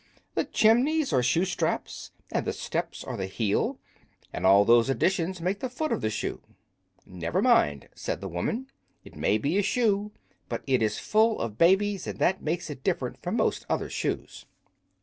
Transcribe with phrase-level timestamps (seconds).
[0.33, 3.77] The chimneys are shoe straps, and the steps are the heel,
[4.33, 6.41] and all those additions make the foot of the shoe."
[7.05, 8.65] "Never mind," said the woman;
[9.03, 10.11] "it may be a shoe,
[10.49, 14.47] but it is full of babies, and that makes it different from most other shoes."